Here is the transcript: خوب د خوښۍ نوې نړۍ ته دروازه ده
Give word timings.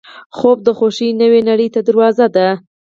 خوب 0.37 0.57
د 0.63 0.67
خوښۍ 0.77 1.09
نوې 1.21 1.41
نړۍ 1.49 1.67
ته 1.75 1.79
دروازه 1.87 2.25
ده 2.35 2.47